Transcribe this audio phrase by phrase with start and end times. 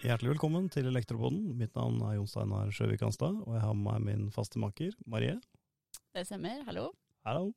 [0.00, 1.42] Hjertelig velkommen til Elektropoden.
[1.60, 4.94] Mitt navn er Jon Steinar Sjøvik Hanstad, og jeg har med meg min faste maker
[5.04, 5.34] Marie.
[6.16, 6.62] Det stemmer.
[6.64, 6.86] Hallo.
[7.28, 7.50] Hallo.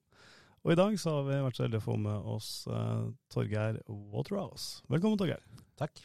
[0.60, 3.80] Og i dag så har vi vært så heldige å få med oss uh, Torgeir
[3.88, 4.84] Waterhouse.
[4.92, 5.40] Velkommen, Torgeir.
[5.80, 6.04] Takk.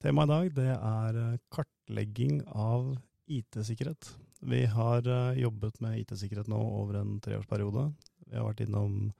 [0.00, 2.96] Temaet i dag det er eh, kartlegging av
[3.28, 4.08] IT-sikkerhet.
[4.40, 7.90] Vi har uh, jobbet med IT-sikkerhet nå over en treårsperiode.
[8.24, 9.12] Vi har vært innom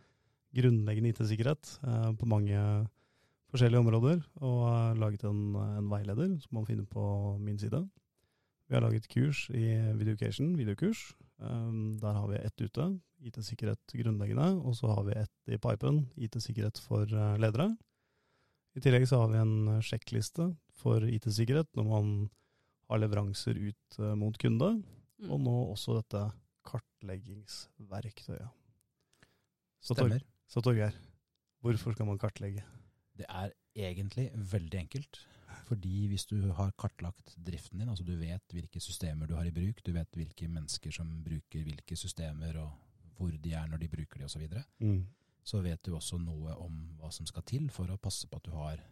[0.56, 2.56] grunnleggende IT-sikkerhet uh, på mange
[3.52, 7.80] forskjellige områder, og har laget en, en, veileder som man finner på min side.
[8.66, 11.12] Vi har laget kurs i Videocation, videokurs.
[11.38, 12.88] Um, der har vi ett ute,
[13.20, 17.70] IT-sikkerhet grunnleggende, og så har vi ett i pipen, IT-sikkerhet for uh, ledere.
[18.76, 22.10] I tillegg så har vi en sjekkliste for IT-sikkerhet når man
[22.90, 24.72] har leveranser ut uh, mot kunde,
[25.22, 25.30] mm.
[25.30, 26.26] og nå også dette
[26.66, 28.50] kartleggingsverktøyet.
[29.80, 30.24] Så, Stemmer.
[30.46, 30.94] Så Torgeir,
[31.64, 32.62] hvorfor skal man kartlegge?
[33.16, 35.20] Det er egentlig veldig enkelt.
[35.66, 39.54] Fordi hvis du har kartlagt driften din, altså du vet hvilke systemer du har i
[39.54, 42.70] bruk, du vet hvilke mennesker som bruker hvilke systemer og
[43.16, 45.00] hvor de er når de bruker de osv., så, videre, mm.
[45.42, 48.46] så vet du også noe om hva som skal til for å passe på at
[48.46, 48.82] du har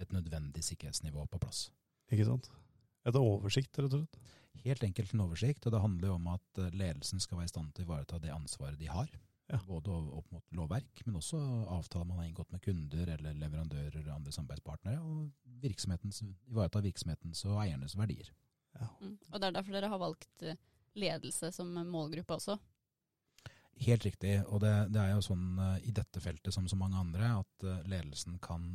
[0.00, 1.66] et nødvendig sikkerhetsnivå på plass.
[2.12, 2.48] Ikke sant.
[3.08, 4.38] Et oversikt, rett og slett?
[4.62, 5.66] Helt enkelt en oversikt.
[5.66, 8.32] Og det handler jo om at ledelsen skal være i stand til å ivareta det
[8.34, 9.10] ansvaret de har.
[9.50, 9.58] Ja.
[9.66, 11.38] Både opp mot lovverk, men også
[11.74, 17.44] avtaler man har inngått med kunder eller leverandører eller andre samarbeidspartnere, og virksomhetens, ivareta virksomhetens
[17.50, 18.30] og eiernes verdier.
[18.78, 18.88] Ja.
[19.02, 19.16] Mm.
[19.28, 20.60] Og Det er derfor dere har valgt eh,
[20.94, 22.56] ledelse som målgruppe også?
[23.82, 24.38] Helt riktig.
[24.46, 27.66] Og det, det er jo sånn uh, i dette feltet som så mange andre at
[27.66, 28.74] uh, ledelsen kan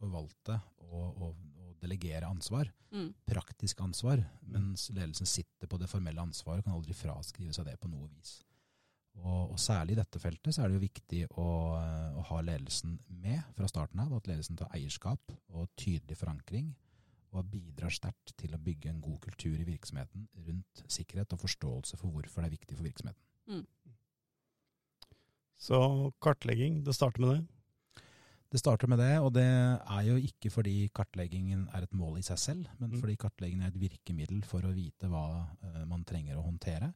[0.00, 0.56] forvalte
[0.88, 2.70] og, og, og delegere ansvar.
[2.90, 3.10] Mm.
[3.28, 4.22] Praktisk ansvar.
[4.48, 8.08] Mens ledelsen sitter på det formelle ansvaret og kan aldri fraskrive seg det på noe
[8.10, 8.40] vis.
[9.20, 12.96] Og, og, særlig i dette feltet så er det jo viktig å, å, ha ledelsen
[13.20, 14.14] med fra starten av.
[14.16, 16.70] At ledelsen tar eierskap og tydelig forankring,
[17.30, 21.98] og bidrar sterkt til å bygge en god kultur i virksomheten rundt sikkerhet og forståelse
[22.00, 23.22] for hvorfor det er viktig for virksomheten.
[23.50, 23.66] Mm.
[25.60, 25.78] Så
[26.24, 28.04] kartlegging, det starter med det?
[28.50, 32.24] Det starter med det, og det er jo ikke fordi kartleggingen er et mål i
[32.26, 32.98] seg selv, men mm.
[32.98, 36.90] fordi kartleggingen er et virkemiddel for å vite hva uh, man trenger å håndtere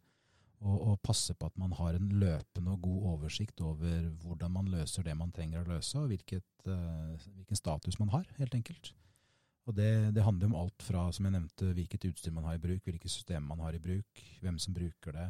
[0.65, 4.69] og, og, passe på at man har en løpende og god oversikt over hvordan man
[4.73, 8.95] løser det man trenger å løse, og hvilket, uh, hvilken status man har, helt enkelt.
[9.69, 12.63] Og det, det, handler om alt fra, som jeg nevnte, hvilket utstyr man har i
[12.63, 15.27] bruk, hvilke systemer man har i bruk, hvem som bruker det,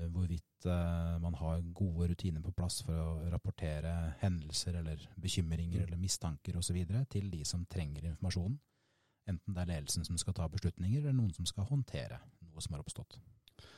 [0.00, 5.82] uh, hvorvidt uh, man har gode rutiner på plass for å rapportere hendelser eller bekymringer
[5.82, 5.86] mm.
[5.88, 6.78] eller mistanker osv.
[7.12, 8.56] til de som trenger informasjonen.
[9.28, 12.16] Enten det er ledelsen som skal ta beslutninger, eller noen som skal håndtere
[12.48, 13.20] noe som har oppstått.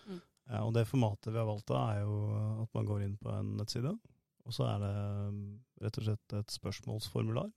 [0.06, 0.22] Mm.
[0.50, 2.16] Ja, og det formatet vi har valgt da, er jo
[2.65, 3.94] at man går inn på en nettside,
[4.44, 4.93] og så er det
[5.31, 5.38] um,
[5.81, 7.49] rett og slett et spørsmålsformular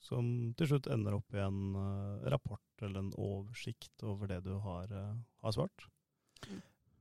[0.00, 0.24] som
[0.56, 4.88] til slutt ender opp i en uh, rapport eller en oversikt over det du har,
[4.88, 5.84] uh, har svart.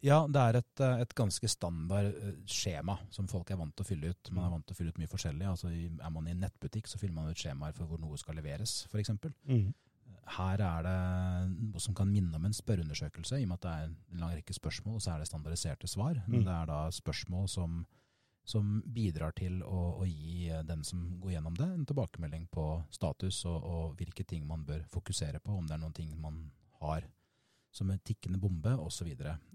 [0.03, 2.13] Ja, det er et, et, ganske standard
[2.47, 4.29] skjema som folk er vant til å fylle ut.
[4.31, 5.47] Man er vant til å fylle ut mye forskjellig.
[5.47, 8.39] Altså, er man i en nettbutikk, så fyller man ut skjemaer for hvor noe skal
[8.39, 9.11] leveres, f.eks.
[9.43, 9.73] Mm.
[10.29, 10.97] Her er det
[11.55, 14.35] noe som kan minne om en spørreundersøkelse, i og med at det er en lang
[14.37, 16.19] rekke spørsmål, og så er det standardiserte svar.
[16.27, 16.43] Mm.
[16.45, 17.79] Det er da spørsmål som,
[18.45, 23.41] som bidrar til å, å, gi den som går gjennom det, en tilbakemelding på status
[23.49, 26.43] og, og, hvilke ting man bør fokusere på, om det er noen ting man
[26.83, 27.09] har
[27.71, 29.09] som en tikkende bombe osv.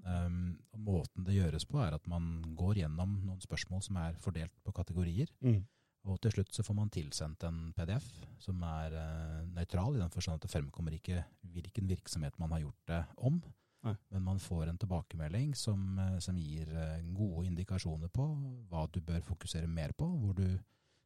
[0.06, 4.54] Um, måten det gjøres på, er at man går gjennom noen spørsmål som er fordelt
[4.62, 5.30] på kategorier.
[5.42, 5.64] Mm.
[6.04, 8.06] Og til slutt så får man tilsendt en PDF
[8.42, 11.22] som er uh, nøytral, i den forstand at det fremkommer ikke
[11.54, 13.38] hvilken virksomhet man har gjort det om.
[13.84, 13.94] Nei.
[14.12, 18.28] Men man får en tilbakemelding som, uh, som gir uh, gode indikasjoner på
[18.68, 20.46] hva du bør fokusere mer på, hvor du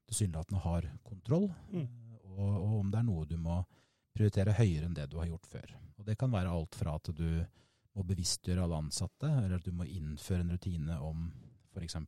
[0.08, 1.88] tilsynelatende har kontroll, mm.
[2.32, 3.60] og, og, om det er noe du må
[4.16, 5.75] prioritere høyere enn det du har gjort før.
[5.98, 7.28] Og Det kan være alt fra at du
[7.94, 11.28] må bevisstgjøre alle ansatte, eller at du må innføre en rutine om
[11.75, 11.98] f.eks.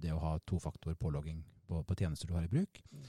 [0.00, 3.06] det å ha tofaktor pålogging på, på, tjenester du har i bruk, mm.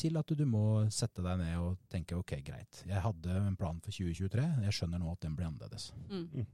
[0.00, 0.64] til at du må
[0.94, 5.02] sette deg ned og tenke ok, greit, jeg hadde en plan for 2023, jeg skjønner
[5.02, 5.90] nå at den blir annerledes.
[6.10, 6.28] Mm.
[6.32, 6.52] Mm.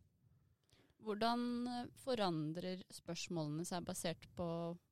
[1.05, 4.47] Hvordan eh, forandrer spørsmålene seg basert på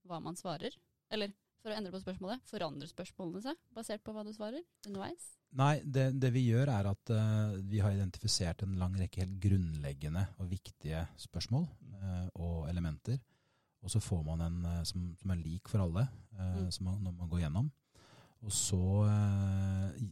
[0.08, 0.72] hva man svarer?
[1.12, 5.32] Eller for å endre på spørsmålet, forandrer spørsmålene seg basert på hva du svarer underveis?
[5.58, 9.38] Nei, det, det vi gjør er at uh, vi har identifisert en lang rekke helt
[9.42, 13.18] grunnleggende og viktige spørsmål uh, og elementer
[13.82, 16.70] og så får man en eh, som, som er lik for alle, eh, mm.
[16.74, 17.70] som man, når man går gjennom.
[18.46, 20.06] Og så eh,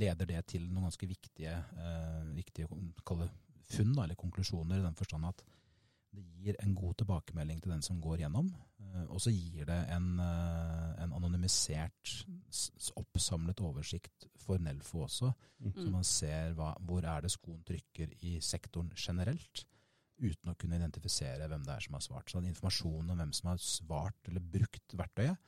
[0.00, 5.44] leder det til noen ganske viktige, eh, viktige funn, eller konklusjoner, i den forstand at
[6.12, 8.50] det gir en god tilbakemelding til den som går gjennom.
[8.80, 12.16] Eh, og så gir det en, en anonymisert,
[13.00, 15.32] oppsamlet oversikt for Nelfo også.
[15.62, 15.72] Mm.
[15.76, 19.66] Så man ser hva, hvor er det skoen trykker i sektoren generelt,
[20.22, 22.30] uten å kunne identifisere hvem det er som har svart.
[22.30, 25.40] Så den informasjonen om hvem som har svart eller brukt verktøyet,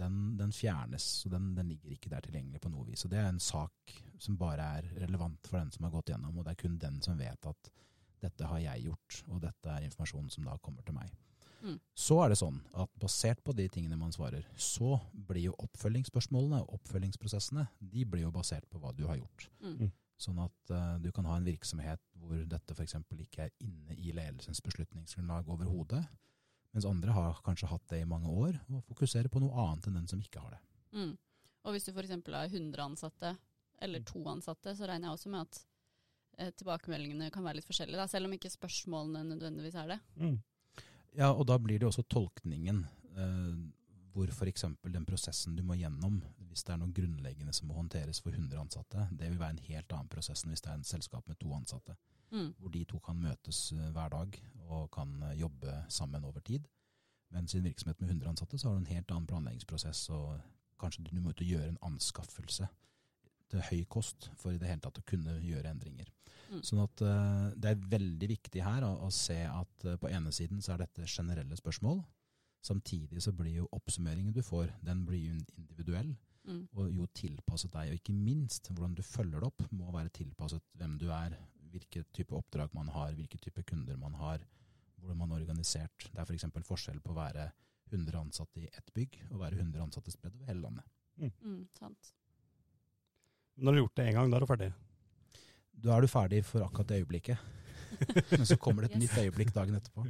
[0.00, 1.06] den, den fjernes.
[1.26, 3.04] og den, den, ligger ikke der tilgjengelig på noe vis.
[3.04, 6.36] Og det er en sak som bare er relevant for den som har gått gjennom,
[6.38, 7.72] og det er kun den som vet at
[8.20, 11.12] dette har jeg gjort, og dette er informasjon som da kommer til meg.
[11.60, 11.76] Mm.
[11.96, 16.62] Så er det sånn at basert på de tingene man svarer, så blir jo oppfølgingsspørsmålene
[16.62, 19.50] og oppfølgingsprosessene de blir jo basert på hva du har gjort.
[19.60, 19.74] Mm.
[19.82, 19.90] mm.
[20.20, 22.00] Sånn at uh, du kan ha en virksomhet
[22.30, 22.96] hvor dette f.eks.
[23.18, 26.04] ikke er inne i ledelsens beslutningsgrunnlag overhodet,
[26.70, 29.98] mens andre har kanskje hatt det i mange år, og fokuserer på noe annet enn
[29.98, 30.60] den som ikke har det.
[30.94, 31.16] Mm.
[31.66, 32.14] Og hvis du f.eks.
[32.14, 33.34] har 100 ansatte,
[33.82, 35.58] eller to ansatte, så regner jeg også med at
[36.38, 39.98] eh, tilbakemeldingene kan være litt forskjellige, da, selv om ikke spørsmålene nødvendigvis er det.
[40.20, 40.38] Mm.
[41.18, 42.84] Ja, og da blir det også tolkningen.
[43.16, 43.60] Eh,
[44.14, 44.66] hvor f.eks.
[44.82, 48.58] den prosessen du må gjennom, hvis det er noe grunnleggende som må håndteres for 100
[48.58, 51.38] ansatte, det vil være en helt annen prosess enn hvis det er en selskap med
[51.40, 51.94] to ansatte.
[52.30, 52.52] Mm.
[52.58, 54.36] Hvor de to kan møtes eh, hver dag
[54.68, 56.68] og kan eh, jobbe sammen over tid.
[57.34, 60.40] Mens i en virksomhet med 100 ansatte så har du en helt annen planleggingsprosess, og
[60.80, 62.68] kanskje du må gjøre en anskaffelse
[63.50, 66.10] til høy kost for i det hele tatt å kunne gjøre endringer.
[66.50, 66.62] Mm.
[66.66, 70.62] Sånn at uh, Det er veldig viktig her å, å se at på ene siden
[70.62, 72.00] så er dette generelle spørsmål.
[72.66, 76.10] Samtidig så blir jo oppsummeringen du får, den blir jo individuell.
[76.48, 76.64] Mm.
[76.74, 80.64] Og jo tilpasset deg, og ikke minst hvordan du følger det opp, må være tilpasset
[80.80, 81.36] hvem du er,
[81.72, 84.44] hvilke type oppdrag man har, hvilke type kunder man har,
[85.00, 86.06] hvordan man er organisert.
[86.06, 86.46] Det er f.eks.
[86.54, 87.50] For forskjell på å være
[87.90, 90.90] 100 ansatte i ett bygg og være 100 ansatte spredd over hele landet.
[91.20, 91.32] Mm.
[91.44, 92.12] Mm, sant.
[93.60, 94.70] Når du har gjort det én gang, da er du ferdig?
[95.80, 97.48] Da er du ferdig for akkurat det øyeblikket.
[98.30, 99.02] Men så kommer det et yes.
[99.04, 100.06] nytt øyeblikk dagen etterpå.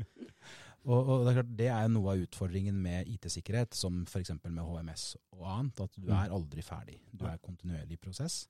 [0.89, 4.33] Og, og det, er klart, det er noe av utfordringen med IT-sikkerhet, som f.eks.
[4.47, 6.15] med HMS og annet, at du mm.
[6.17, 6.97] er aldri ferdig.
[7.13, 8.47] Du er kontinuerlig i prosess.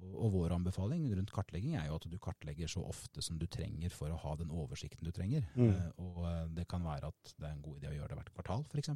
[0.00, 3.46] Og, og, vår anbefaling rundt kartlegging er jo at du kartlegger så ofte som du
[3.50, 5.44] trenger for å ha den oversikten du trenger.
[5.56, 5.74] Mm.
[5.74, 8.20] Uh, og uh, det kan være at det er en god idé å gjøre det
[8.20, 8.94] hvert kvartal, f.eks.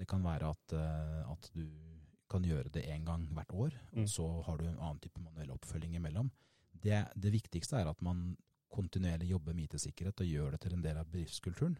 [0.00, 1.64] Det kan være at, uh, at, du
[2.30, 4.10] kan gjøre det én gang hvert år, og mm.
[4.12, 6.30] så har du en annen type manuell oppfølging imellom.
[6.70, 8.36] Det, det viktigste er at man
[8.70, 11.74] kontinuerlig jobber med IT-sikkerhet og gjør det til en del av bedriftskulturen.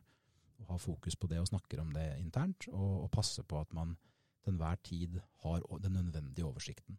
[0.60, 3.70] Og har fokus på det og snakker om det internt, og, og passer på at
[3.76, 3.94] man
[4.42, 6.98] til enhver tid har den nødvendige oversikten.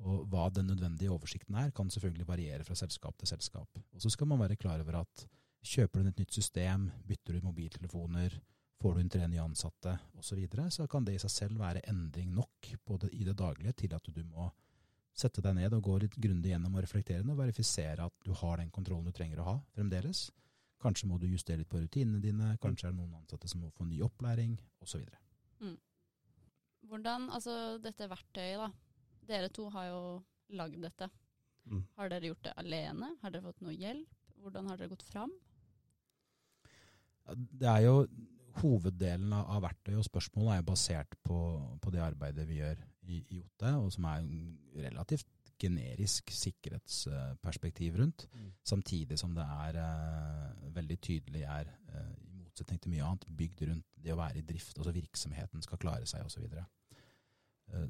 [0.00, 3.68] Og Hva den nødvendige oversikten er, kan selvfølgelig variere fra selskap til selskap.
[3.92, 5.26] Og Så skal man være klar over at
[5.60, 8.38] kjøper du et nytt system, bytter du mobiltelefoner,
[8.80, 11.60] får du inn tre nye ansatte osv., så, videre, så kan det i seg selv
[11.60, 14.48] være endring nok både i det daglige til at du må
[15.12, 18.60] sette deg ned og gå litt grundig gjennom og reflektere og verifisere at du har
[18.60, 20.30] den kontrollen du trenger å ha fremdeles.
[20.80, 23.72] Kanskje må du justere litt på rutinene dine, kanskje er det noen ansatte som må
[23.76, 25.02] få ny opplæring, osv.
[25.60, 25.76] Mm.
[26.88, 28.70] Hvordan, altså dette verktøyet, da.
[29.30, 30.00] Dere to har jo
[30.58, 31.10] lagd dette.
[31.70, 31.84] Mm.
[31.96, 33.14] Har dere gjort det alene?
[33.22, 34.18] Har dere fått noe hjelp?
[34.40, 35.32] Hvordan har dere gått fram?
[37.30, 37.96] Det er jo
[38.60, 41.36] Hoveddelen av verktøyet og spørsmålet er jo basert på,
[41.80, 44.24] på det arbeidet vi gjør i, i OTE, og som er
[44.88, 45.28] relativt
[45.60, 48.50] generisk sikkerhetsperspektiv rundt, mm.
[48.66, 53.64] samtidig som det er uh, veldig tydelig er, uh, i motsetning til mye annet, bygd
[53.68, 56.48] rundt det å være i drift, altså virksomheten skal klare seg osv.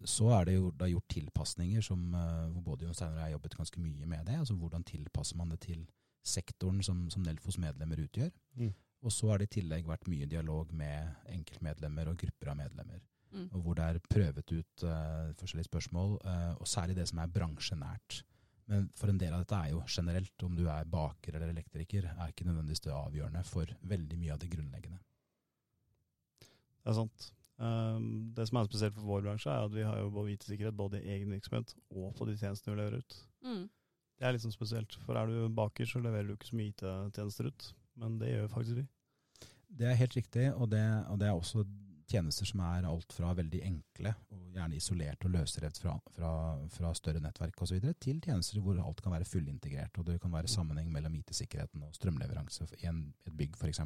[0.05, 3.29] Så, uh, er det jo da gjort tilpasninger som hvor både Jon Steinar og jeg
[3.29, 4.37] har jobbet ganske mye med det.
[4.39, 5.87] altså Hvordan tilpasser man det til
[6.27, 8.33] sektoren som, som Nelfos medlemmer utgjør.
[8.61, 8.73] Mm.
[9.01, 13.01] Og så har det i tillegg vært mye dialog med enkeltmedlemmer og grupper av medlemmer.
[13.31, 13.47] Mm.
[13.55, 17.33] Og hvor det er prøvet ut uh, forskjellige spørsmål, uh, og særlig det som er
[17.33, 18.21] bransjenært.
[18.71, 22.11] Men for en del av dette er jo generelt, om du er baker eller elektriker,
[22.13, 25.01] er ikke nødvendigvis det avgjørende for veldig mye av det grunnleggende.
[26.81, 27.31] Det er sant.
[27.61, 30.77] Um, det som er spesielt for vår bransje, er at vi har jo både IT-sikkerhet
[30.79, 33.19] både i egen virksomhet og på de tjenestene vi leverer ut.
[33.45, 33.67] Mm.
[34.21, 37.51] Det er sånn spesielt, for er du baker, så leverer du ikke så mye IT-tjenester
[37.53, 37.69] ut.
[38.01, 38.87] Men det gjør faktisk vi.
[39.81, 41.65] Det er helt riktig, og det, og det er også
[42.11, 46.33] tjenester som er alt fra veldig enkle, og gjerne isolert og løsrevet fra, fra,
[46.75, 50.51] fra større nettverk osv., til tjenester hvor alt kan være fullintegrert, og det kan være
[50.51, 53.85] sammenheng mellom IT-sikkerheten og strømleveranse i en, et bygg f.eks.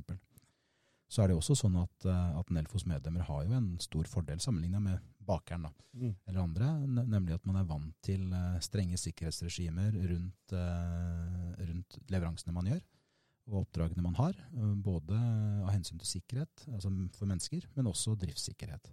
[1.15, 4.41] Så er det også sånn at, eh, at Nelfos medlemmer har jo en stor fordel
[4.43, 6.11] sammenlignet med bakeren da, mm.
[6.27, 6.71] eller andre,
[7.07, 12.83] nemlig at man er vant til eh, strenge sikkerhetsregimer rundt, eh, rundt leveransene man gjør
[13.45, 14.39] og oppdragene man har.
[14.81, 18.89] Både av hensyn til sikkerhet altså for mennesker, men også driftssikkerhet.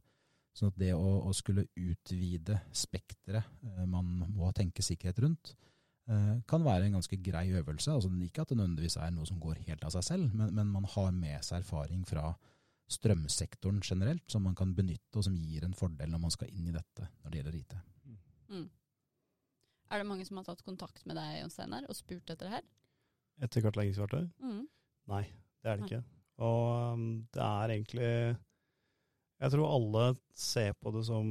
[0.52, 3.48] Sånn at det å, å skulle utvide spekteret
[3.88, 5.54] man må tenke sikkerhet rundt,
[6.50, 7.94] kan være en ganske grei øvelse.
[7.94, 10.72] Altså Ikke at det nødvendigvis er noe som går helt av seg selv, men, men
[10.72, 12.34] man har med seg erfaring fra
[12.92, 16.68] strømsektoren generelt, som man kan benytte, og som gir en fordel når man skal inn
[16.68, 17.76] i dette når det gjelder IT.
[18.52, 18.68] Mm.
[19.92, 22.56] Er det mange som har tatt kontakt med deg Jon Steinar, og spurt etter det
[22.58, 22.68] her?
[23.44, 24.26] Etter kartleggingsverktøy?
[24.44, 24.66] Mm.
[25.12, 25.26] Nei,
[25.64, 26.02] det er det ikke.
[26.42, 28.12] Og um, det er egentlig
[29.42, 30.04] Jeg tror alle
[30.38, 31.28] ser på det som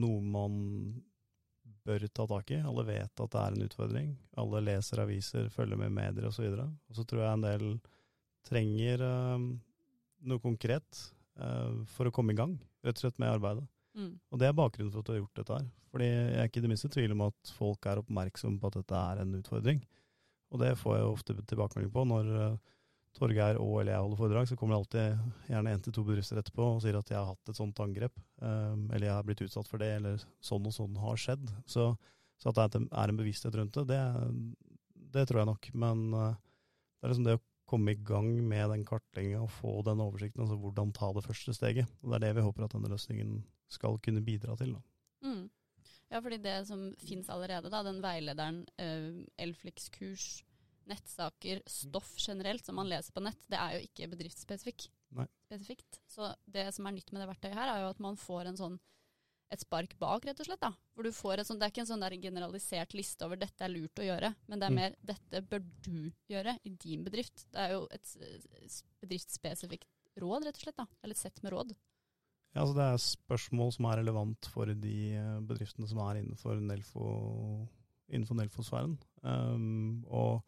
[0.00, 0.54] noe man
[1.86, 2.60] bør ta tak i.
[2.66, 4.12] Alle vet at det er en utfordring.
[4.40, 6.46] Alle leser aviser, følger med medier osv.
[6.50, 7.66] Og, så og så tror jeg en del
[8.46, 9.50] trenger um,
[10.30, 11.04] noe konkret
[11.40, 13.66] uh, for å komme i gang, rett og slett med arbeidet.
[13.98, 14.14] Mm.
[14.30, 15.70] Og det er bakgrunnen for at du har gjort dette her.
[15.90, 18.78] Fordi jeg er ikke i det minste tvil om at folk er oppmerksomme på at
[18.78, 19.80] dette er en utfordring.
[20.50, 22.76] Og det får jeg ofte tilbakemelding på når uh,
[23.16, 26.38] Torgeir og eller jeg holder foredrag, så kommer det alltid gjerne én til to bedrifter
[26.40, 29.42] etterpå og sier at jeg har hatt et sånt angrep, um, eller jeg har blitt
[29.46, 31.50] utsatt for det, eller sånn og sånn har skjedd.
[31.66, 31.88] Så,
[32.38, 34.00] så at det er en bevissthet rundt det, det,
[35.16, 35.70] det tror jeg nok.
[35.84, 36.36] Men uh,
[37.00, 40.44] det er liksom det å komme i gang med den kartlegginga og få den oversikten,
[40.44, 41.90] altså hvordan ta det første steget.
[42.02, 43.40] Og Det er det vi håper at denne løsningen
[43.70, 44.76] skal kunne bidra til.
[45.26, 45.48] Mm.
[46.10, 50.40] Ja, fordi det som finnes allerede, da, den veilederen, uh, Elflix-kurs,
[50.90, 54.90] nettsaker, stoff generelt som man leser på nett, det er jo ikke bedriftsspesifikt.
[56.10, 58.58] Så det som er nytt med det verktøyet her, er jo at man får en
[58.60, 58.78] sånn
[59.50, 60.60] et spark bak, rett og slett.
[60.62, 60.68] da.
[60.94, 63.64] Hvor du får et sånt, Det er ikke en sånn der generalisert liste over 'dette
[63.66, 64.76] er lurt å gjøre', men det er Mm.
[64.76, 67.46] mer 'dette bør du gjøre i din bedrift'.
[67.50, 68.16] Det er jo et
[69.02, 69.88] bedriftsspesifikt
[70.20, 70.76] råd, rett og slett.
[70.76, 70.86] da.
[71.02, 71.74] Eller et sett med råd.
[72.54, 76.60] Ja, altså Det er spørsmål som er relevant for de eh, bedriftene som er innenfor
[76.60, 77.68] Nelfo,
[78.10, 78.98] innenfor Nelfo-sfæren.
[79.22, 80.42] Um, og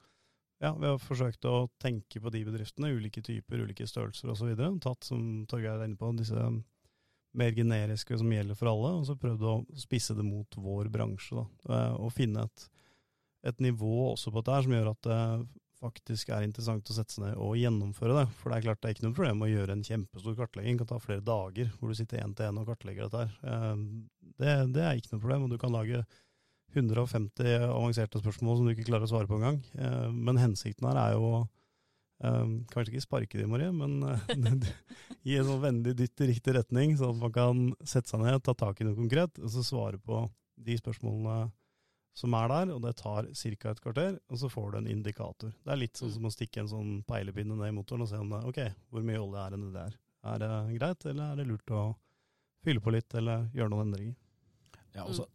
[0.62, 4.52] ja, vi har forsøkt å tenke på de bedriftene, ulike typer, ulike størrelser osv.
[4.82, 6.44] Tatt, som Torgeir er inne på, disse
[7.32, 11.34] mer generiske som gjelder for alle, og så prøvd å spisse det mot vår bransje.
[11.40, 12.68] da, eh, Og finne et,
[13.44, 15.20] et nivå også på dette som gjør at det
[15.82, 18.26] faktisk er interessant å sette seg ned og gjennomføre det.
[18.38, 20.76] For det er klart det er ikke noe problem å gjøre en kjempestor kartlegging.
[20.76, 23.38] Det kan ta flere dager hvor du sitter én til én og kartlegger dette her.
[23.42, 23.86] Eh,
[24.38, 26.04] Det, det er ikke noe problem, og du kan lage
[26.74, 29.58] 150 avanserte spørsmål som du ikke klarer å svare på engang.
[29.76, 31.42] Eh, Men hensikten her er jo
[32.22, 34.20] Um, kanskje ikke sparke de, Marie, men uh,
[35.26, 38.38] gi en sånn vennlig dytt i riktig retning, sånn at man kan sette seg ned,
[38.46, 40.20] ta tak i noe konkret, og så svare på
[40.62, 41.50] de spørsmålene
[42.14, 42.72] som er der.
[42.76, 43.72] Og det tar ca.
[43.72, 45.50] et kvarter, og så får du en indikator.
[45.50, 48.22] Det er litt sånn som å stikke en sånn peilepinne ned i motoren og se
[48.22, 48.62] om det, ok,
[48.94, 49.98] hvor mye olje er det der.
[50.22, 51.84] Er det greit, eller er det lurt å
[52.62, 54.14] fylle på litt, eller gjøre noen endringer?
[54.92, 55.26] Ja, og så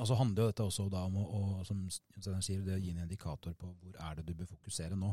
[0.00, 2.90] og så handler jo dette også da om å, å som sier, det å gi
[2.92, 5.12] en indikator på hvor er det du bør fokusere nå.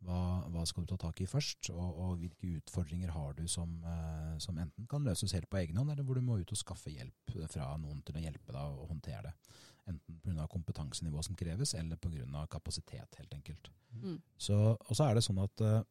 [0.00, 0.18] Hva,
[0.48, 4.38] hva skal du ta tak i først, og, og hvilke utfordringer har du som, eh,
[4.40, 6.92] som enten kan løses helt på egen hånd, eller hvor du må ut og skaffe
[6.94, 9.58] hjelp fra noen til å hjelpe deg å håndtere det.
[9.92, 10.46] Enten pga.
[10.48, 12.46] kompetansenivå som kreves, eller pga.
[12.48, 13.70] kapasitet, helt enkelt.
[13.92, 14.16] Mm.
[14.40, 15.82] Så, og så er det sånn at eh,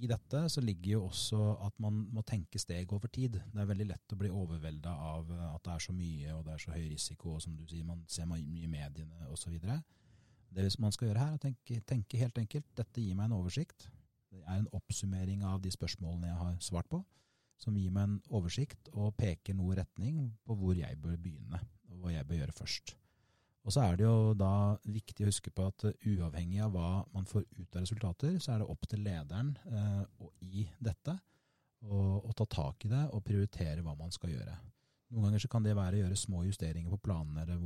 [0.00, 3.36] i dette så ligger jo også at man må tenke steg over tid.
[3.52, 6.44] Det er veldig lett å bli overvelda av eh, at det er så mye og
[6.46, 9.58] det er så høy risiko, og som du sier, man ser mye i mediene osv.
[10.52, 13.38] Det man skal gjøre her, er å tenke, tenke helt enkelt dette gir meg en
[13.40, 13.88] oversikt.
[14.32, 17.02] Det er en oppsummering av de spørsmålene jeg har svart på,
[17.60, 21.60] som gir meg en oversikt og peker noe retning på hvor jeg bør begynne,
[21.92, 22.96] og hva jeg bør gjøre først.
[23.62, 26.88] Og så er det jo da viktig å huske på at uh, uavhengig av hva
[27.14, 31.14] man får ut av resultater, så er det opp til lederen eh, i dette
[31.82, 34.52] å ta tak i det og prioritere hva man skal gjøre.
[35.12, 37.58] Noen ganger så kan det være å gjøre små justeringer på planene eller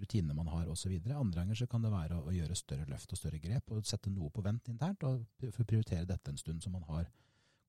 [0.00, 0.92] rutinene man har osv.
[1.14, 4.12] Andre ganger så kan det være å, gjøre større løft og større grep og sette
[4.12, 5.22] noe på vent internt og
[5.54, 7.08] prioritere dette en stund så man har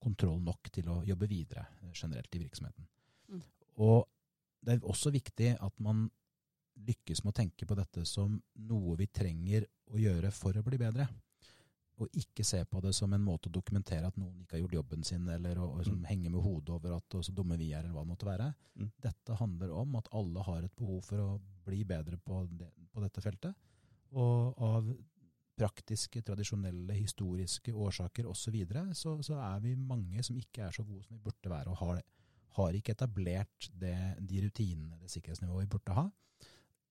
[0.03, 2.89] kontroll nok til å jobbe videre uh, generelt i virksomheten.
[3.31, 3.45] Mm.
[3.85, 4.03] Og
[4.65, 6.09] det er også viktig at man
[6.75, 8.35] lykkes med å tenke på dette som
[8.67, 11.07] noe vi trenger å gjøre for å bli bedre.
[12.03, 14.75] Og ikke se på det som en måte å dokumentere at noen ikke har gjort
[14.81, 16.03] jobben sin, eller å, Mm.
[16.03, 18.53] henge med hodet over at så dumme vi er, eller hva det måtte være.
[18.75, 18.91] Mm.
[19.01, 23.01] Dette handler om at alle har et behov for å bli bedre på, det, på
[23.01, 23.55] dette feltet.
[24.11, 24.97] Og av
[25.55, 28.43] praktiske, tradisjonelle, historiske årsaker osv.
[28.43, 31.49] Så, videre, så så er vi mange som ikke er så gode som vi burde
[31.49, 32.03] være, og har,
[32.57, 36.09] har ikke etablert det, de rutinene, det sikkerhetsnivået vi burde ha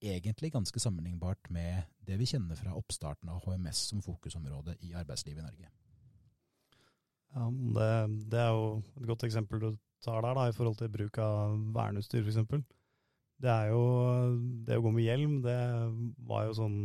[0.05, 5.41] egentlig ganske sammenlignbart med det vi kjenner fra oppstarten av HMS som fokusområde i arbeidslivet
[5.41, 5.71] i Norge.
[7.35, 7.89] Ja, det,
[8.31, 8.67] det er jo
[9.01, 9.71] et godt eksempel du
[10.05, 12.67] tar der, da, i forhold til bruk av verneutstyr f.eks.
[13.45, 13.55] Det
[14.69, 15.59] Det å gå med hjelm, det
[16.29, 16.77] var jo sånn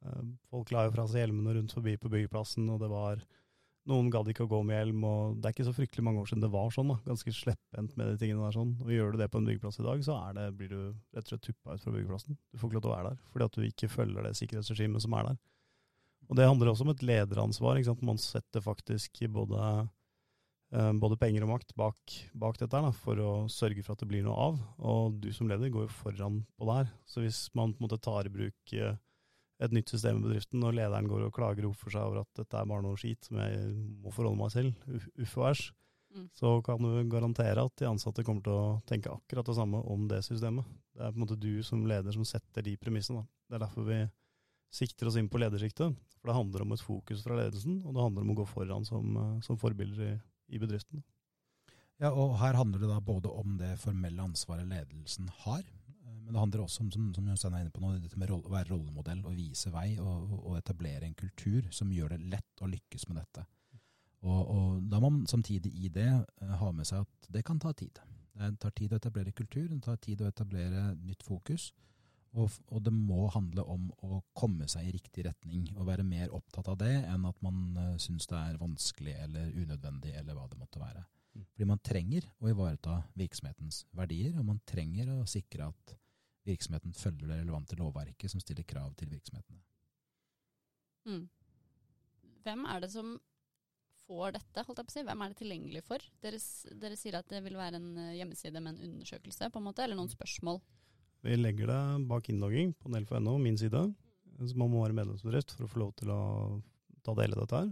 [0.00, 3.20] eh, Folk la jo fra seg hjelmene rundt forbi på byggeplassen, og det var
[3.88, 6.28] Noen gadd ikke å gå med hjelm, og det er ikke så fryktelig mange år
[6.28, 6.90] siden det var sånn.
[6.92, 8.56] da, Ganske slepphendt med de tingene der.
[8.58, 10.80] sånn, og Gjør du det på en byggeplass i dag, så det, blir du
[11.16, 12.36] rett og slett tuppa ut fra byggeplassen.
[12.52, 15.06] Du får ikke lov til å være der, fordi at du ikke følger det sikkerhetsregimet
[15.06, 15.40] som er der.
[16.28, 17.80] Og Det handler også om et lederansvar.
[17.80, 18.06] ikke sant?
[18.06, 19.88] Man setter faktisk både
[20.70, 24.10] eh, både penger og makt bak, bak dette da, for å sørge for at det
[24.12, 24.60] blir noe av.
[24.78, 26.92] Og du som leder går jo foran på det her.
[27.08, 28.94] Så hvis man på en måte tar i bruk eh,
[29.60, 32.56] et nytt system i bedriften, og lederen går og klager for seg over at dette
[32.56, 33.68] er bare noe skit som jeg
[34.00, 34.70] må forholde meg til,
[35.20, 35.64] uff og æsj,
[36.16, 36.28] mm.
[36.40, 40.08] så kan du garantere at de ansatte kommer til å tenke akkurat det samme om
[40.10, 40.68] det systemet.
[40.96, 43.26] Det er på en måte du som leder som setter de premissene.
[43.48, 44.00] Det er derfor vi
[44.70, 45.96] sikter oss inn på ledersjiktet.
[46.20, 48.84] For det handler om et fokus fra ledelsen, og det handler om å gå foran
[48.84, 50.12] som, som forbilder i,
[50.56, 51.02] i bedriften.
[52.00, 55.64] Ja, og Her handler det da både om det formelle ansvaret ledelsen har,
[56.30, 58.38] men det handler også om som, som Jostein er inne på nå, dette med å
[58.46, 62.68] være rollemodell og vise vei og, og, etablere en kultur som gjør det lett å
[62.70, 63.42] lykkes med dette.
[64.22, 67.58] Og, og Da må man samtidig i det uh, ha med seg at det kan
[67.58, 67.98] ta tid.
[68.38, 71.72] Det tar tid å etablere kultur, det tar tid å etablere nytt fokus.
[72.30, 76.30] Og, og, det må handle om å komme seg i riktig retning og være mer
[76.36, 80.46] opptatt av det enn at man uh, syns det er vanskelig eller unødvendig eller hva
[80.46, 81.02] det måtte være.
[81.34, 81.48] Mm.
[81.56, 85.96] Fordi man trenger å ivareta virksomhetens verdier, og man trenger å sikre at
[86.48, 89.60] virksomheten følger det relevante lovverket som stiller krav til virksomhetene.
[91.08, 91.26] Mm.
[92.44, 93.14] Hvem er det som
[94.06, 95.06] får dette, holdt jeg på å si?
[95.06, 96.04] Hvem er det tilgjengelig for?
[96.24, 96.40] Dere,
[96.82, 99.84] dere sier at det vil være en eh, hjemmeside med en undersøkelse, på en måte,
[99.84, 100.60] eller noen spørsmål?
[101.26, 103.84] Vi legger det bak innlogging på nelfo.no, min side.
[104.40, 106.20] Så man må være medlemsbedrift for å få lov til å
[107.04, 107.70] ta del i dette her.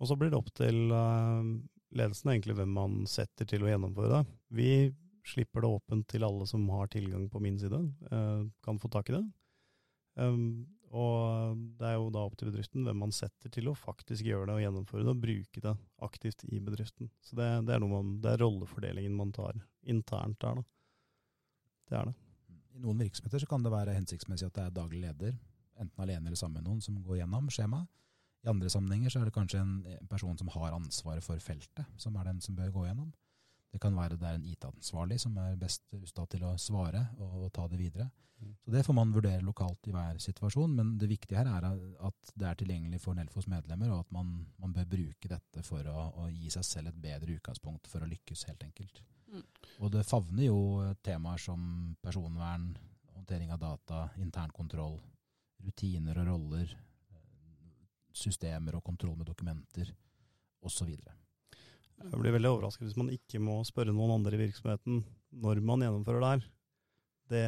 [0.00, 1.52] Og så blir det opp til eh,
[1.98, 4.22] ledelsen egentlig hvem man setter til å gjennomføre det.
[4.56, 4.70] Vi
[5.26, 9.10] slipper det åpent til alle som har tilgang på min side, eh, kan få tak
[9.10, 9.24] i det.
[10.18, 14.26] Um, og det er jo da opp til bedriften hvem man setter til å faktisk
[14.26, 17.12] gjøre det og gjennomføre det og bruke det aktivt i bedriften.
[17.22, 20.66] Så det, det er, man, det er rollefordelingen man tar internt der, da.
[21.90, 22.16] Det er det.
[22.74, 25.38] I noen virksomheter så kan det være hensiktsmessig at det er daglig leder,
[25.80, 27.88] enten alene eller sammen med noen, som går gjennom skjemaet.
[28.40, 32.14] I andre sammenhenger så er det kanskje en person som har ansvaret for feltet, som
[32.16, 33.10] er den som bør gå gjennom.
[33.70, 37.36] Det kan være det er en IT-ansvarlig som er best rusta til å svare og,
[37.44, 38.08] og, ta det videre.
[38.40, 38.54] Mm.
[38.64, 41.68] Så Det får man vurdere lokalt i hver situasjon, men det viktige her er
[42.08, 45.86] at det er tilgjengelig for Nelfos medlemmer, og at man, man bør bruke dette for
[45.86, 49.02] å, å, gi seg selv et bedre utgangspunkt for å lykkes, helt enkelt.
[49.30, 49.46] Mm.
[49.78, 50.60] Og det favner jo
[51.06, 51.62] temaer som
[52.02, 52.72] personvern,
[53.14, 54.98] håndtering av data, internkontroll,
[55.62, 56.78] rutiner og roller,
[58.16, 59.92] systemer og kontroll med dokumenter
[60.66, 60.90] osv.
[62.00, 65.02] Jeg blir veldig overrasket hvis man ikke må spørre noen andre i virksomheten
[65.42, 66.46] når man gjennomfører det her.
[67.30, 67.44] Det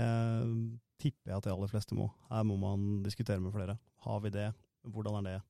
[1.03, 2.11] tipper jeg at de aller fleste må.
[2.31, 3.79] Her må man diskutere med flere.
[4.05, 4.51] Har vi det?
[4.93, 5.41] Hvordan er det?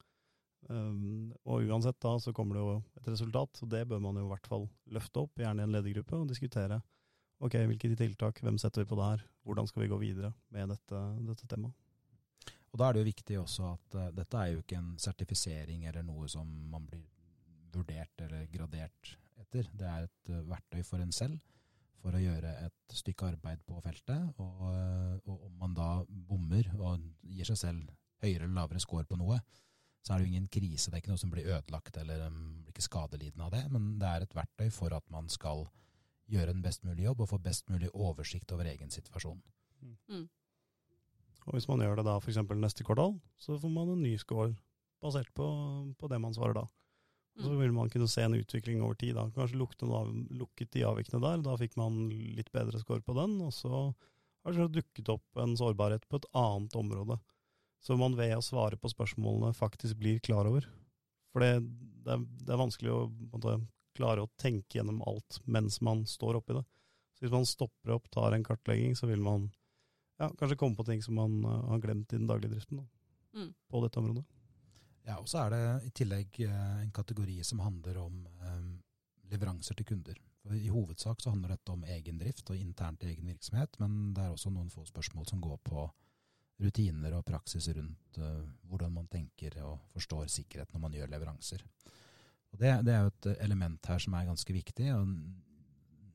[0.71, 4.27] Um, og uansett da, så kommer det jo et resultat, og det bør man jo
[4.29, 6.79] i hvert fall løfte opp, gjerne i en ledergruppe, og diskutere.
[7.43, 9.25] Ok, hvilke tiltak, hvem setter vi på det her?
[9.43, 11.75] Hvordan skal vi gå videre med dette, dette temaet?
[12.73, 15.83] Og Da er det jo viktig også at uh, dette er jo ikke en sertifisering
[15.91, 17.03] eller noe som man blir
[17.77, 19.69] vurdert eller gradert etter.
[19.73, 21.41] Det er et uh, verktøy for en selv
[22.03, 24.41] for å gjøre et stykke arbeid på feltet.
[24.43, 29.07] Og, uh, og, om man da bommer og gir seg selv høyere eller lavere score
[29.09, 29.39] på noe,
[30.03, 30.91] så er det jo ingen krise.
[30.91, 33.63] Det er ikke noe som blir ødelagt eller um, blir ikke skadelidende av det.
[33.71, 35.67] Men det er et verktøy for at man skal
[36.33, 39.43] gjøre en best mulig jobb og få best mulig oversikt over egen situasjon.
[39.83, 39.99] Mm.
[40.09, 40.31] mm.
[41.43, 42.39] Og hvis man gjør det da f.eks.
[42.55, 44.53] neste kvartal, så får man en ny score
[45.03, 45.47] basert på,
[45.99, 46.67] på det man svarer da.
[47.41, 47.59] Så mm.
[47.61, 49.15] vil man kunne se en utvikling over tid.
[49.17, 49.29] Da.
[49.35, 52.05] Kanskje lukket de avvikene der, da fikk man
[52.37, 53.39] litt bedre score på den.
[53.47, 53.73] Og så
[54.45, 57.19] har det dukket opp en sårbarhet på et annet område.
[57.83, 60.69] Så man ved å svare på spørsmålene faktisk blir klar over.
[61.33, 61.65] For det,
[62.05, 63.01] det, er, det er, vanskelig å
[63.33, 63.57] måtte,
[63.97, 66.63] klare å tenke gjennom alt mens man står oppi det.
[67.17, 69.49] Så hvis man stopper opp, tar en kartlegging, så vil man
[70.21, 72.87] ja, kanskje komme på ting som man uh, har glemt i den daglige driften da,
[73.41, 73.51] mm.
[73.73, 74.25] på dette området.
[75.03, 78.69] Ja, og så er det i tillegg eh, en kategori som handler om um,
[79.33, 80.19] leveranser til kunder.
[80.43, 84.25] For I hovedsak så handler dette om egen drift og internt egen virksomhet, men det
[84.25, 85.87] er også noen få spørsmål som går på
[86.63, 91.65] rutiner og praksis rundt uh, hvordan man tenker og forstår sikkerhet når man gjør leveranser.
[92.53, 94.91] Og det, det, er jo et element her som er ganske viktig.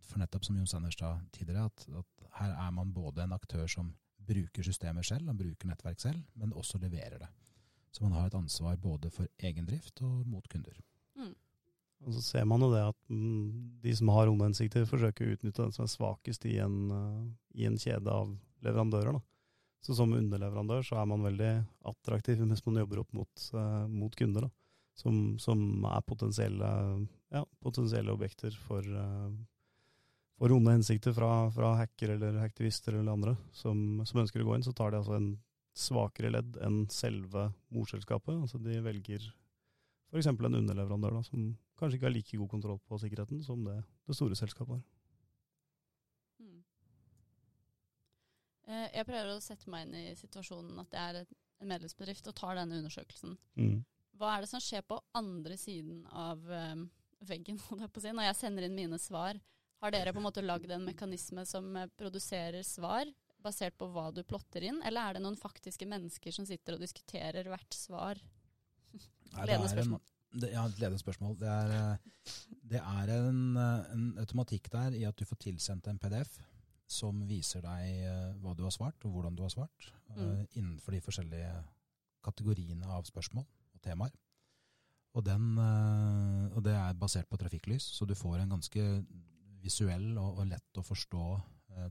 [0.08, 3.66] for nettopp som Jon Sanders sa tidligere, at, at, her er man både en aktør
[3.68, 3.90] som
[4.28, 7.30] bruker systemer selv, og bruker nettverk selv, men også leverer det.
[7.98, 10.76] Så man har et ansvar både for egen drift og mot kunder.
[11.18, 11.32] Mm.
[12.06, 15.34] Og så ser man jo det at mm, de som har onde hensikter, forsøker å
[15.34, 17.24] utnytte den som er svakest i en, uh,
[17.58, 19.18] i en kjede av leverandører.
[19.18, 19.24] Da.
[19.82, 21.52] Så som underleverandør så er man veldig
[21.90, 24.54] attraktiv mens man jobber opp mot, uh, mot kunder, da.
[24.98, 26.70] Som, som er potensielle,
[27.34, 29.34] ja, potensielle, objekter for, uh,
[30.38, 34.56] for onde hensikter fra, fra hacker eller hacktivister eller andre som, som, ønsker å gå
[34.58, 34.66] inn.
[34.66, 35.36] Så tar de altså en
[35.78, 38.36] svakere ledd enn selve morselskapet.
[38.36, 39.24] Altså de velger
[40.12, 40.30] f.eks.
[40.30, 44.16] en underleverandør da, som kanskje ikke har like god kontroll på sikkerheten som det det
[44.16, 44.84] store selskapet har.
[46.40, 46.62] Mm.
[48.68, 52.38] Eh, jeg prøver å sette meg inn i situasjonen at jeg er en medlemsbedrift og
[52.38, 53.36] tar denne undersøkelsen.
[53.60, 53.82] Mm.
[54.18, 56.88] Hva er det som skjer på andre siden av um,
[57.28, 59.40] veggen, når jeg sender inn mine svar?
[59.84, 63.12] Har dere på en måte lagd en mekanisme som produserer svar
[63.48, 66.84] basert på hva du plotter inn, eller er det noen faktiske mennesker som sitter og
[66.84, 68.22] diskuterer hvert svar?
[69.34, 70.06] Ledende spørsmål.
[70.38, 71.38] Det, ja, ledende spørsmål.
[71.40, 72.34] Det er, eh,
[72.72, 76.38] det er en, eh, en, automatikk der i at du får tilsendt en PDF
[76.88, 80.48] som viser deg eh, hva du har svart, og hvordan du har svart, mm.
[80.56, 81.52] innenfor de forskjellige
[82.24, 84.14] kategoriene av spørsmål og temaer.
[85.18, 88.84] Og, den, og, det er basert på trafikklys, så du får en ganske
[89.64, 91.24] visuell og, og lett å forstå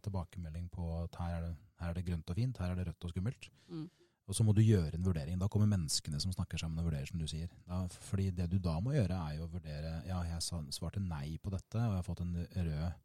[0.04, 2.88] tilbakemelding på at her er, det, her er, det, grønt og fint, her er det
[2.88, 3.48] rødt og skummelt.
[3.68, 3.86] Mm.
[4.26, 5.38] Og så må du gjøre en vurdering.
[5.38, 7.50] Da kommer menneskene som snakker sammen og vurderer, som du sier.
[7.68, 11.36] Da, fordi det du da må gjøre, er jo å vurdere Ja, jeg svarte nei
[11.42, 13.04] på dette, og jeg har fått en rød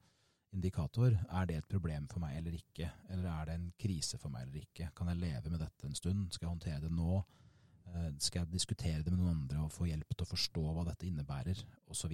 [0.57, 1.13] indikator.
[1.29, 2.89] Er det et problem for meg eller ikke?
[3.13, 4.89] Eller er det en krise for meg eller ikke?
[4.97, 6.25] Kan jeg leve med dette en stund?
[6.33, 7.21] Skal jeg håndtere det nå?
[7.91, 10.87] Eh, skal jeg diskutere det med noen andre og få hjelp til å forstå hva
[10.89, 11.63] dette innebærer?
[11.87, 12.09] Og så.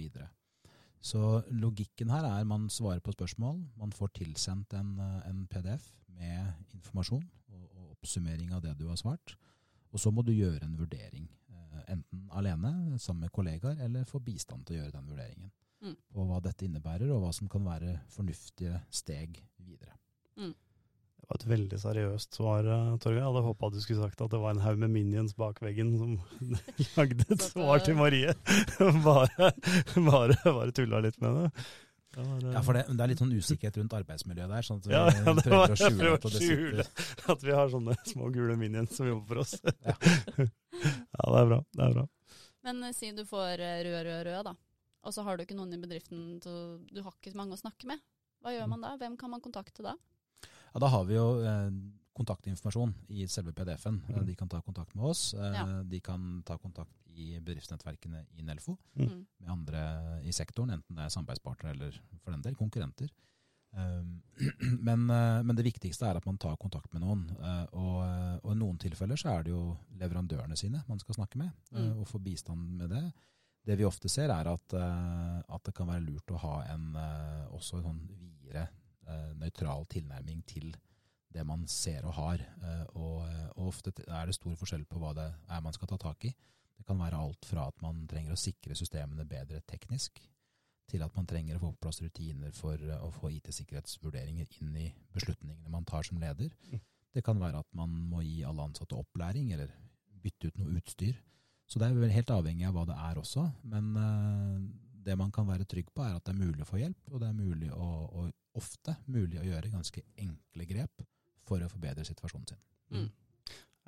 [1.00, 5.92] Så logikken her er man svarer på spørsmål, man får tilsendt en, eh, en PDF
[6.08, 9.36] med informasjon og oppsummering av det du har svart.
[9.92, 14.18] Og så må du gjøre en vurdering, eh, enten alene, sammen med kollegaer, eller få
[14.18, 15.50] bistand til å gjøre den vurderingen.
[15.82, 15.96] Mm.
[16.12, 19.94] På hva dette innebærer, og hva som kan være fornuftige steg videre.
[20.36, 20.54] Mm.
[21.28, 23.18] Det var et veldig seriøst svar, eh, Torgeir.
[23.20, 25.90] Jeg hadde håpa du skulle sagt at det var en haug med minions bak veggen
[26.00, 26.14] som
[26.96, 28.32] lagde et svar til Marie.
[29.04, 29.50] bare,
[30.08, 31.66] bare, bare tulla litt med det.
[32.16, 34.64] Ja, for det, det, er litt sånn usikkerhet rundt arbeidsmiljøet der.
[34.70, 36.88] sånn at vi ja, ja, prøver å skjule, at, skjule
[37.36, 39.58] at vi har sånne små gule minions som jobber for oss.
[39.84, 39.98] ja.
[40.40, 41.62] ja, det er bra.
[41.76, 42.08] Det er bra.
[42.64, 44.56] Men si du får rød, rød, rød, da.
[45.04, 47.60] Og så har du ikke noen i bedriften, så du har ikke så mange å
[47.60, 48.00] snakke med.
[48.40, 48.96] Hva gjør man da?
[48.96, 49.98] Hvem kan man kontakte da?
[50.72, 51.70] Ja, Da har vi jo eh,
[52.18, 54.02] kontaktinformasjon i selve PDF-en.
[54.08, 54.26] Mm.
[54.26, 55.34] De kan ta kontakt med oss.
[55.34, 55.66] Eh, ja.
[55.84, 59.06] De kan ta kontakt i bedriftsnettverkene i Nelfo mm.
[59.06, 59.22] mm.
[59.38, 59.80] med andre
[60.22, 63.10] i sektoren, enten det er samarbeidspartnere eller for den del konkurrenter.
[63.74, 64.22] Um,
[64.86, 67.24] men, men, det viktigste er at man tar kontakt med noen.
[67.74, 67.96] Og,
[68.44, 71.98] og, i noen tilfeller så er det jo leverandørene sine man skal snakke med, mm.
[71.98, 73.02] og få bistand med det.
[73.66, 76.92] Det vi ofte ser, er at, at det kan være lurt å ha en,
[77.58, 78.68] også en sånn videre
[79.38, 80.72] nøytral tilnærming til
[81.32, 82.42] det man ser og har.
[82.96, 83.24] Og,
[83.56, 86.32] og ofte er det stor forskjell på hva det er man skal ta tak i.
[86.78, 90.20] Det kan være alt fra at man trenger å sikre systemene bedre teknisk,
[90.88, 94.76] til at man trenger å få på plass rutiner for eh, å få IT-sikkerhetsvurderinger inn
[94.80, 96.54] i beslutningene man tar som leder.
[96.70, 96.80] Mm.
[97.12, 99.74] Det kan være at man må gi alle ansatte opplæring, eller
[100.22, 101.18] bytte ut noe utstyr.
[101.68, 103.44] Så det er vel helt avhengig av hva det er også.
[103.68, 103.90] Men
[105.04, 107.20] det man kan være trygg på, er at det er mulig å få hjelp, og
[107.20, 111.06] det er mulig å, og ofte mulig å gjøre ganske enkle grep
[111.48, 112.60] for å forbedre situasjonen sin.
[112.92, 113.08] Mm.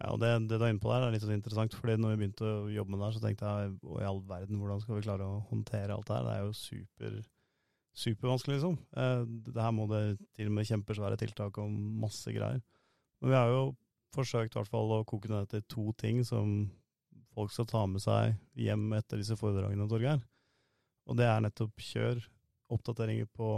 [0.00, 1.74] Ja, og det, det, du er inne på der, er litt sånn interessant.
[1.76, 4.22] fordi når vi begynte å jobbe med det, her, så tenkte jeg å i all
[4.30, 6.24] verden, hvordan skal vi klare å håndtere alt det her?
[6.24, 7.18] Det er jo super,
[8.04, 8.78] supervanskelig, liksom.
[8.96, 10.02] Eh, det her må det
[10.38, 12.62] til og med kjempesvære tiltak og masse greier.
[13.20, 13.64] Men vi har jo
[14.16, 16.62] forsøkt i hvert fall å koke ned til to ting som
[17.36, 20.24] folk skal ta med seg hjem etter disse foredragene, Torgeir.
[21.10, 22.24] Og det er nettopp kjør
[22.72, 23.50] oppdateringer på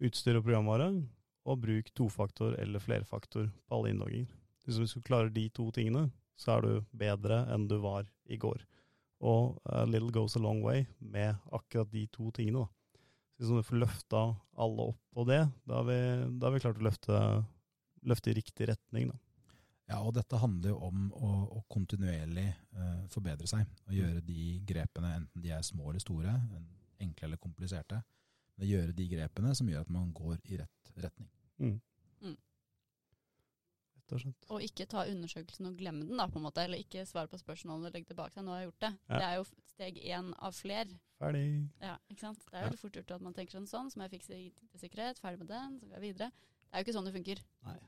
[0.00, 0.90] utstyr og programvare,
[1.48, 4.34] og bruk tofaktor eller flerfaktor på alle innlogginger.
[4.66, 6.10] Hvis du klarer de to tingene,
[6.40, 8.62] så er du bedre enn du var i går.
[9.20, 12.64] Og a little goes a long way med akkurat de to tingene.
[12.64, 13.00] da.
[13.36, 14.20] Hvis du får løfta
[14.60, 15.98] alle opp på det, da har vi,
[16.36, 17.18] da har vi klart å løfte,
[18.08, 19.10] løfte, i riktig retning.
[19.12, 19.18] da.
[19.90, 23.66] Ja, og dette handler jo om å, å kontinuerlig uh, forbedre seg.
[23.88, 26.36] Og gjøre de grepene, enten de er små eller store,
[27.00, 28.00] enkle eller kompliserte.
[28.60, 31.30] Gjøre de grepene som gjør at man går i rett retning.
[31.60, 31.78] Mm
[34.14, 34.46] og slett.
[34.52, 36.64] Og ikke ta undersøkelsen og glemme den, da, på en måte.
[36.64, 38.46] Eller ikke svare på spørsmålene og legge tilbake seg.
[38.46, 38.92] Nå har jeg gjort det.
[38.96, 39.14] Ja.
[39.14, 40.92] Det er jo steg én av fler.
[41.20, 41.44] Ferdig.
[41.82, 42.44] Ja, ikke sant.
[42.48, 42.82] Det er jo ja.
[42.82, 45.78] fort gjort at man tenker sånn, sånn, så må jeg fikse IT-sikkerhet, ferdig med den,
[45.80, 46.30] så går jeg videre.
[46.70, 47.42] Det er jo ikke sånn det funker.
[47.66, 47.78] Nei.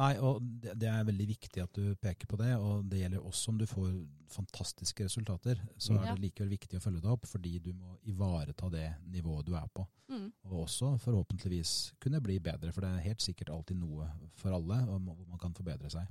[0.00, 2.54] Nei, og det, det, er veldig viktig at du peker på det.
[2.56, 3.88] Og det gjelder også om du får
[4.32, 5.60] fantastiske resultater.
[5.76, 9.48] Så er det likevel viktig å følge det opp, fordi du må ivareta det nivået
[9.48, 9.84] du er på.
[10.10, 10.30] Mm.
[10.48, 14.08] Og også forhåpentligvis kunne bli bedre, for det er helt sikkert alltid noe
[14.40, 16.08] for alle hvor man kan forbedre seg.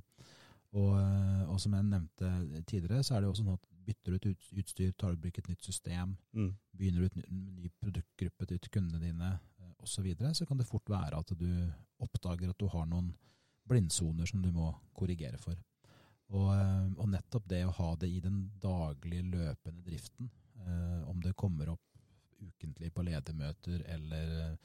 [0.70, 0.94] Og,
[1.50, 2.28] og, som jeg nevnte
[2.70, 5.40] tidligere, så er det også sånn at bytter du ut utstyr, tar du i bruk
[5.40, 6.52] et nytt system, mm.
[6.78, 9.32] begynner du ut en ny produktgruppe til kundene dine
[9.80, 11.48] osv., så, videre, så kan det fort være at du
[12.04, 13.10] oppdager at du har noen
[13.70, 15.58] blindsoner som du må korrigere for.
[16.30, 20.30] Og, eh, og, nettopp det å ha det i den daglige, løpende driften,
[20.62, 21.86] eh, om det kommer opp
[22.40, 24.58] ukentlig på ledermøter eller eh,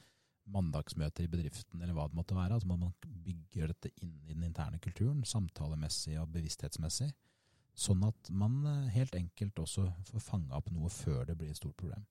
[0.46, 4.46] mandagsmøter i bedriften, eller hva det måtte være, altså man bygger dette inn i den
[4.46, 7.10] interne kulturen, samtalemessig og bevissthetsmessig,
[7.76, 11.60] sånn at man eh, helt enkelt også får fanga opp noe før det blir et
[11.60, 12.06] stort problem.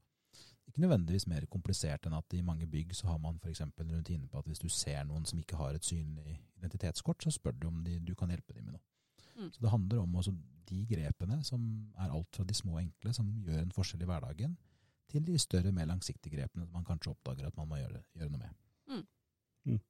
[0.67, 3.61] Ikke nødvendigvis mer komplisert enn at i mange bygg så har man f.eks.
[3.61, 7.55] rutine på at hvis du ser noen som ikke har et synlig identitetskort, så spør
[7.59, 8.83] du om de, du kan hjelpe dem med noe.
[9.35, 9.51] Mm.
[9.51, 10.33] Så det handler om også
[10.69, 11.61] de grepene som
[11.97, 14.55] er alt fra de små og enkle, som gjør en forskjell i hverdagen,
[15.11, 18.31] til de større, mer langsiktige grepene som man kanskje oppdager at man må gjøre, gjøre
[18.33, 18.55] noe med.
[18.89, 19.03] Mm.
[19.69, 19.81] Mm.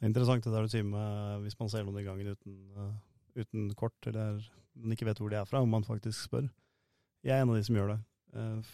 [0.00, 2.94] Er interessant det der du sier med hvis man ser noen i gangen uten, uh,
[3.36, 4.40] uten kort, eller
[4.74, 6.48] man ikke vet hvor de er fra, om man faktisk spør.
[7.24, 8.00] Jeg er en av de som gjør det,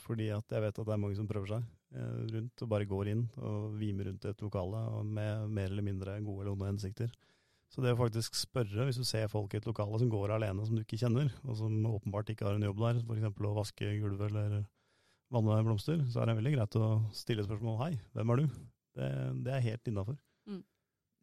[0.04, 2.88] fordi at jeg vet at det er mange som prøver seg uh, rundt og bare
[2.88, 7.12] går inn og vimer rundt et lokale med mer eller mindre gode eller onde hensikter.
[7.72, 10.64] Så det å faktisk spørre, hvis du ser folk i et lokale som går alene
[10.68, 13.30] som du ikke kjenner, og som åpenbart ikke har en jobb der, f.eks.
[13.32, 14.58] å vaske gulvet eller
[15.32, 18.58] vanne blomster, så er det veldig greit å stille spørsmål hei, hvem er du?
[18.98, 19.08] Det,
[19.46, 20.18] det er helt innafor.
[20.44, 20.60] Mm.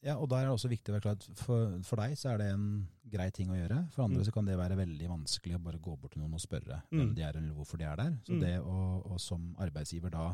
[0.06, 2.40] Ja, og der er det også viktig å være klar for, for deg så er
[2.40, 2.68] det en
[3.12, 3.82] grei ting å gjøre.
[3.92, 4.28] For andre mm.
[4.30, 6.94] så kan det være veldig vanskelig å bare gå bort til noen og spørre mm.
[6.96, 8.14] hvem de er eller hvorfor de er der.
[8.28, 8.44] Så mm.
[8.46, 8.78] det å,
[9.12, 10.30] å som arbeidsgiver da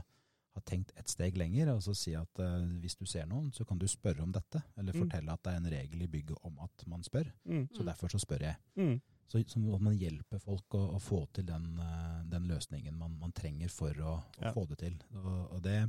[0.56, 3.66] har tenkt et steg lenger og så si at uh, hvis du ser noen, så
[3.68, 4.62] kan du spørre om dette.
[4.80, 5.02] Eller mm.
[5.04, 7.28] fortelle at det er en regel i bygget om at man spør.
[7.44, 7.66] Mm.
[7.76, 8.62] Så derfor så spør jeg.
[8.80, 8.96] Mm.
[9.26, 13.34] Så, så man hjelpe folk å, å få til den, uh, den løsningen man, man,
[13.36, 14.54] trenger for å, å ja.
[14.56, 15.00] få det til.
[15.24, 15.80] Og, og det,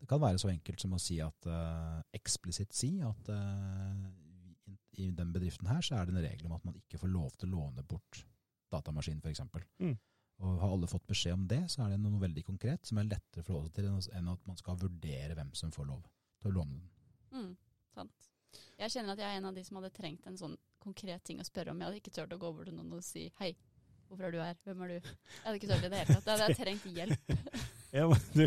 [0.00, 5.10] det, kan være så enkelt som å si at uh, eksplisitt si at i, i
[5.14, 7.50] den bedriften her så er det en regel om at man ikke får lov til
[7.50, 8.22] å låne bort
[8.72, 9.42] datamaskin, f.eks.
[9.78, 9.96] Mm.
[10.44, 13.08] Og har alle fått beskjed om det, så er det noe veldig konkret som er
[13.08, 16.02] lettere å forholde seg til enn at man skal vurdere hvem som får lov
[16.42, 16.90] til å låne den.
[17.32, 17.52] Mm,
[17.94, 18.28] sant.
[18.76, 21.40] Jeg kjenner at jeg er en av de som hadde trengt en sånn konkret ting
[21.40, 21.80] å spørre om.
[21.80, 23.54] Jeg hadde ikke turt å gå bort til noen og si hei,
[24.08, 24.98] hvorfor er du her, hvem er du?
[24.98, 26.28] Jeg hadde ikke turt i det hele tatt.
[26.28, 27.32] Jeg hadde trengt hjelp.
[27.94, 28.42] Ja, du,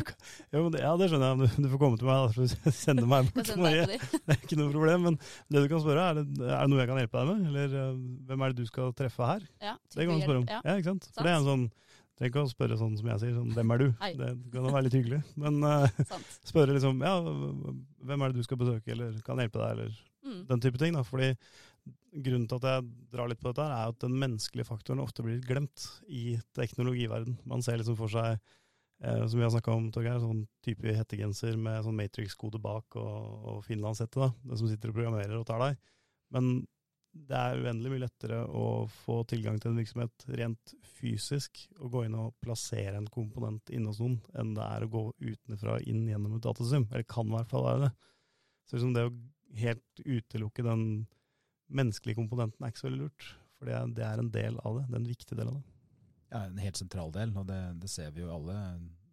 [0.52, 1.39] ja, det skjønner jeg.
[1.39, 3.52] Du, du, får komme til meg å sende meg bort.
[3.60, 3.99] Marie.
[4.25, 5.06] Det er ikke noe problem.
[5.08, 7.45] Men det du kan spørre, er det, er det noe jeg kan hjelpe deg med?
[7.52, 9.45] Eller uh, hvem er det du skal treffe her?
[9.63, 10.49] Ja, det kan du spørre om.
[10.49, 10.60] Ja.
[10.65, 11.08] ja, ikke sant?
[11.13, 11.69] For det er en sånn
[12.19, 14.10] Trenger ikke å spørre sånn som jeg sier, sånn 'hvem er du?' Hei.
[14.19, 15.19] Det kan være litt hyggelig.
[15.39, 15.88] Men uh,
[16.49, 19.93] spørre liksom 'ja, hvem er det du skal besøke', eller 'kan hjelpe deg', eller
[20.28, 20.41] mm.
[20.49, 20.97] den type ting.
[20.99, 21.30] da, fordi
[22.10, 25.23] Grunnen til at jeg drar litt på dette, her, er at den menneskelige faktoren ofte
[25.25, 27.38] blir glemt i teknologiverden.
[27.47, 28.39] Man ser liksom for seg
[29.03, 33.45] Eh, som vi har snakka om, Torgeir, sånn type hettegenser med sånn Matrix-kode bak og,
[33.53, 34.33] og finlandshette, da.
[34.43, 35.79] Den som sitter og programmerer og tar deg.
[36.35, 36.51] Men
[37.29, 38.65] det er uendelig mye lettere å
[39.05, 43.89] få tilgang til en virksomhet rent fysisk, og gå inn og plassere en komponent inne
[43.89, 46.89] hos noen, enn det er å gå utenfra inn gjennom et datasystem.
[46.91, 47.93] Eller kan i hvert fall være det.
[48.67, 49.15] Så liksom det å
[49.63, 50.85] helt utelukke den
[51.71, 53.33] menneskelige komponenten er ikke så veldig lurt.
[53.57, 54.88] For det er en del av det.
[54.89, 55.79] Det er en viktig del av det
[56.30, 58.56] ja, en helt sentral del, og det, det ser vi jo alle.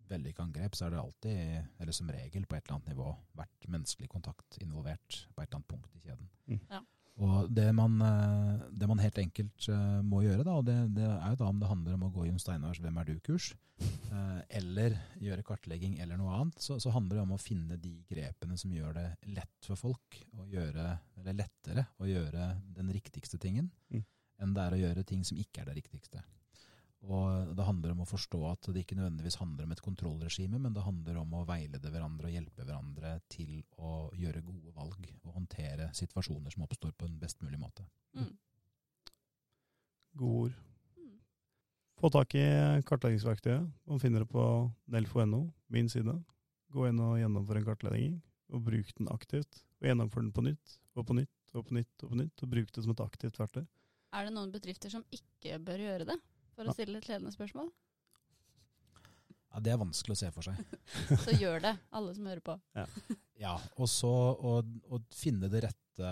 [0.06, 1.38] Vellykka angrep, så er det alltid,
[1.82, 5.58] eller som regel på et eller annet nivå, vært menneskelig kontakt involvert på et eller
[5.58, 6.28] annet punkt i kjeden.
[6.46, 6.60] Mm.
[6.70, 6.82] Ja.
[7.24, 11.06] Og det man, eh, det man, helt enkelt eh, må gjøre, da, og det, det,
[11.06, 13.46] er jo da om det handler om å gå i Jon Steinars 'Hvem er du?'-kurs,
[13.80, 17.94] eh, eller gjøre kartlegging eller noe annet, så, så, handler det om å finne de
[18.10, 23.40] grepene som gjør det lett for folk, å gjøre, eller lettere å gjøre den riktigste
[23.40, 24.04] tingen, mm.
[24.44, 26.20] enn det er å gjøre ting som ikke er det riktigste.
[27.06, 30.74] Og det handler om å forstå at det ikke nødvendigvis handler om et kontrollregime, men
[30.74, 35.36] det handler om å veilede hverandre og hjelpe hverandre til å gjøre gode valg og
[35.36, 37.86] håndtere situasjoner som oppstår på en best mulig måte.
[38.18, 38.32] Mm.
[40.18, 40.58] Gode ord.
[40.98, 41.14] Mm.
[42.02, 42.46] Få tak i
[42.90, 43.70] kartleggingsverktøyet.
[43.86, 44.44] Man finner det på
[44.90, 46.18] nelfo.no, min side.
[46.74, 49.62] Gå inn og gjennomfør en kartlegging, og bruk den aktivt.
[49.78, 52.50] Og gjennomfør den på nytt og på nytt og på nytt og på nytt, og
[52.50, 53.62] bruk det som et aktivt verktøy.
[54.16, 56.16] Er det noen bedrifter som ikke bør gjøre det?
[56.56, 57.68] For å stille et ledende spørsmål?
[59.52, 60.58] Ja, Det er vanskelig å se for seg.
[61.24, 62.56] så gjør det, alle som hører på.
[62.76, 62.86] Ja,
[63.46, 64.58] ja og så å,
[64.92, 66.10] å, finne det rette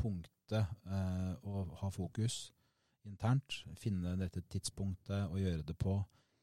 [0.00, 2.48] punktet eh, og ha fokus
[3.06, 3.62] internt.
[3.78, 6.00] Finne det rette tidspunktet å gjøre det på.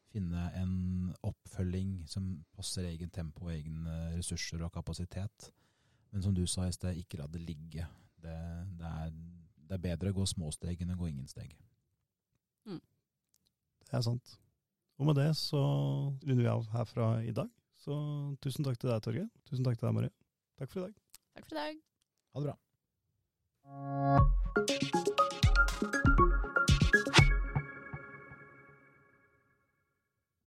[0.08, 5.50] Finne en oppfølging som passer egen tempo, egne ressurser og kapasitet.
[6.10, 7.84] Men som du sa i sted, ikke la det ligge.
[8.18, 8.36] Det,
[8.80, 9.12] det, er,
[9.68, 11.52] det er bedre å gå små steg enn å gå ingen steg.
[12.64, 12.80] Mm.
[13.88, 14.38] Det er sant.
[14.98, 15.60] Og med det så
[16.26, 17.48] runder vi av herfra i dag.
[17.78, 17.94] Så
[18.42, 19.28] tusen takk til deg, Torgeir.
[19.48, 20.12] Tusen takk til deg, Marie.
[20.58, 20.94] Takk for i dag.
[21.38, 21.74] Takk for i dag.
[22.34, 22.56] Ha det bra.